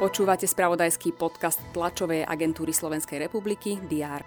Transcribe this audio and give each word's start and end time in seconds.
Počúvate 0.00 0.48
spravodajský 0.48 1.12
podcast 1.12 1.60
tlačovej 1.76 2.24
agentúry 2.24 2.72
Slovenskej 2.72 3.20
republiky 3.20 3.76
DR. 3.84 4.24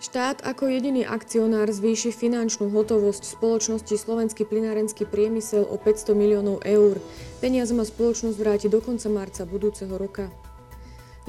Štát 0.00 0.42
ako 0.42 0.66
jediný 0.66 1.06
akcionár 1.06 1.70
zvýši 1.70 2.10
finančnú 2.10 2.74
hotovosť 2.74 3.38
spoločnosti 3.38 3.94
Slovenský 3.94 4.42
plinárenský 4.42 5.06
priemysel 5.06 5.62
o 5.62 5.78
500 5.78 6.18
miliónov 6.18 6.66
eur. 6.66 6.98
Peniaze 7.38 7.70
má 7.70 7.86
spoločnosť 7.86 8.34
vráti 8.34 8.66
do 8.66 8.82
konca 8.82 9.06
marca 9.06 9.46
budúceho 9.46 9.94
roka. 9.94 10.26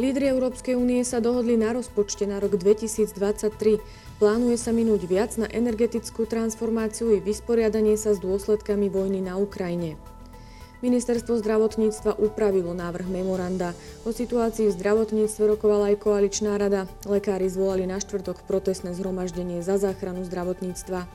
Lídry 0.02 0.34
Európskej 0.34 0.74
únie 0.74 1.06
sa 1.06 1.22
dohodli 1.22 1.60
na 1.60 1.76
rozpočte 1.76 2.26
na 2.26 2.42
rok 2.42 2.58
2023. 2.58 4.10
Plánuje 4.22 4.54
sa 4.54 4.70
minúť 4.70 5.10
viac 5.10 5.34
na 5.42 5.50
energetickú 5.50 6.30
transformáciu 6.30 7.10
i 7.10 7.18
vysporiadanie 7.18 7.98
sa 7.98 8.14
s 8.14 8.22
dôsledkami 8.22 8.86
vojny 8.86 9.18
na 9.18 9.42
Ukrajine. 9.42 9.98
Ministerstvo 10.86 11.42
zdravotníctva 11.42 12.22
upravilo 12.22 12.70
návrh 12.78 13.10
memoranda. 13.10 13.74
O 14.06 14.14
situácii 14.14 14.70
v 14.70 14.78
zdravotníctve 14.78 15.58
rokovala 15.58 15.90
aj 15.90 16.06
koaličná 16.06 16.54
rada. 16.62 16.86
Lekári 17.10 17.50
zvolali 17.50 17.90
na 17.90 17.98
štvrtok 17.98 18.46
protestné 18.46 18.94
zhromaždenie 18.94 19.66
za 19.66 19.82
záchranu 19.82 20.22
zdravotníctva. 20.30 21.10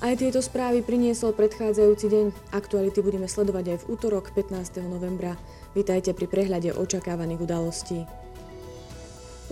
Aj 0.00 0.14
tieto 0.16 0.40
správy 0.40 0.80
priniesol 0.80 1.36
predchádzajúci 1.36 2.06
deň. 2.08 2.26
Aktuality 2.56 3.04
budeme 3.04 3.28
sledovať 3.28 3.76
aj 3.76 3.78
v 3.84 3.88
útorok 3.92 4.32
15. 4.32 4.80
novembra. 4.88 5.36
Vítajte 5.76 6.16
pri 6.16 6.32
prehľade 6.32 6.72
očakávaných 6.80 7.44
udalostí. 7.44 8.08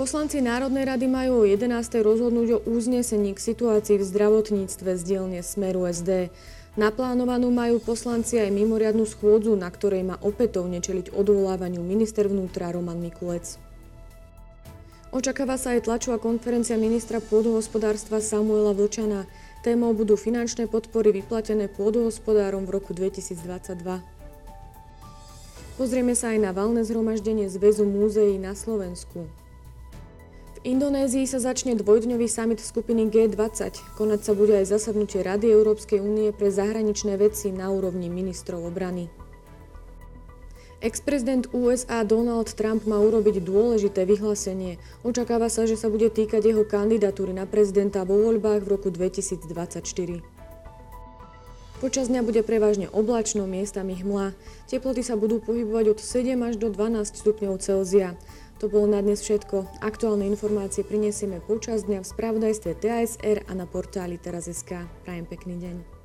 Poslanci 0.00 0.40
Národnej 0.40 0.88
rady 0.88 1.12
majú 1.12 1.32
o 1.34 1.44
11. 1.44 1.76
rozhodnúť 2.00 2.48
o 2.56 2.58
uznesení 2.72 3.36
k 3.36 3.44
situácii 3.52 4.00
v 4.00 4.08
zdravotníctve 4.08 4.96
z 4.96 5.02
dielne 5.04 5.44
Smeru 5.44 5.84
SD. 5.84 6.32
Naplánovanú 6.80 7.52
majú 7.52 7.84
poslanci 7.84 8.40
aj 8.40 8.48
mimoriadnu 8.48 9.04
schôdzu, 9.04 9.60
na 9.60 9.68
ktorej 9.68 10.08
má 10.08 10.16
opätovne 10.24 10.80
čeliť 10.80 11.12
odvolávaniu 11.12 11.84
minister 11.84 12.32
vnútra 12.32 12.72
Roman 12.72 12.96
Mikulec. 12.96 13.60
Očakáva 15.12 15.60
sa 15.60 15.76
aj 15.76 15.84
tlačová 15.84 16.16
konferencia 16.16 16.80
ministra 16.80 17.20
pôdohospodárstva 17.20 18.24
Samuela 18.24 18.72
Vlčana. 18.72 19.28
Témou 19.60 19.92
budú 19.92 20.16
finančné 20.16 20.64
podpory 20.64 21.12
vyplatené 21.12 21.68
pôdohospodárom 21.68 22.64
v 22.64 22.72
roku 22.72 22.96
2022. 22.96 23.36
Pozrieme 25.76 26.16
sa 26.16 26.32
aj 26.32 26.40
na 26.40 26.56
valné 26.56 26.88
zhromaždenie 26.88 27.52
Zväzu 27.52 27.84
múzeí 27.84 28.40
na 28.40 28.56
Slovensku. 28.56 29.28
Indonézii 30.60 31.24
sa 31.24 31.40
začne 31.40 31.72
dvojdňový 31.72 32.28
summit 32.28 32.60
skupiny 32.60 33.08
G20. 33.08 33.96
Konať 33.96 34.20
sa 34.20 34.36
bude 34.36 34.52
aj 34.60 34.68
zasadnutie 34.68 35.24
Rady 35.24 35.48
Európskej 35.48 36.04
únie 36.04 36.36
pre 36.36 36.52
zahraničné 36.52 37.16
veci 37.16 37.48
na 37.48 37.72
úrovni 37.72 38.12
ministrov 38.12 38.68
obrany. 38.68 39.08
Ex-prezident 40.84 41.48
USA 41.56 42.04
Donald 42.04 42.52
Trump 42.52 42.84
má 42.84 43.00
urobiť 43.00 43.40
dôležité 43.40 44.04
vyhlásenie. 44.04 44.76
Očakáva 45.00 45.48
sa, 45.48 45.64
že 45.64 45.80
sa 45.80 45.88
bude 45.88 46.12
týkať 46.12 46.52
jeho 46.52 46.68
kandidatúry 46.68 47.32
na 47.32 47.48
prezidenta 47.48 48.04
vo 48.04 48.20
voľbách 48.20 48.60
v 48.60 48.68
roku 48.68 48.92
2024. 48.92 49.80
Počas 51.80 52.12
dňa 52.12 52.20
bude 52.20 52.44
prevažne 52.44 52.92
oblačno, 52.92 53.48
miestami 53.48 53.96
hmla. 53.96 54.36
Teploty 54.68 55.00
sa 55.00 55.16
budú 55.16 55.40
pohybovať 55.40 55.96
od 55.96 55.98
7 56.04 56.36
až 56.44 56.60
do 56.60 56.68
12 56.68 57.16
stupňov 57.16 57.56
Celzia. 57.64 58.20
To 58.60 58.68
bolo 58.68 58.92
na 58.92 59.00
dnes 59.00 59.24
všetko. 59.24 59.80
Aktuálne 59.80 60.28
informácie 60.28 60.84
prinesieme 60.84 61.40
počas 61.40 61.88
dňa 61.88 62.04
v 62.04 62.10
spravodajstve 62.12 62.76
TASR 62.76 63.48
a 63.48 63.52
na 63.56 63.64
portáli 63.64 64.20
teraz.sk. 64.20 64.84
Prajem 65.00 65.24
pekný 65.24 65.56
deň. 65.64 65.99